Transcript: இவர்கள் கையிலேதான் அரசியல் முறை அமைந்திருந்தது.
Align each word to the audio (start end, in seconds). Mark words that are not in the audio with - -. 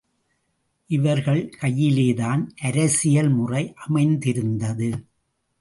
இவர்கள் 0.89 1.41
கையிலேதான் 1.61 2.47
அரசியல் 2.61 3.29
முறை 3.29 3.73
அமைந்திருந்தது. 3.75 4.91